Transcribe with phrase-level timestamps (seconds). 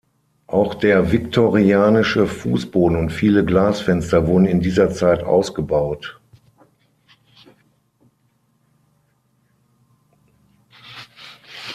[0.47, 6.19] Auch der viktorianische Fußboden und viele Glasfenster wurden in dieser Zeit ausgebaut.